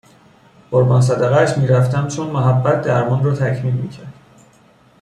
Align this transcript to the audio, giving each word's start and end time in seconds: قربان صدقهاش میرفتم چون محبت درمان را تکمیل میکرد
قربان 0.71 1.01
صدقهاش 1.01 1.57
میرفتم 1.57 2.07
چون 2.07 2.27
محبت 2.27 2.81
درمان 2.81 3.23
را 3.23 3.35
تکمیل 3.35 3.73
میکرد 3.73 4.13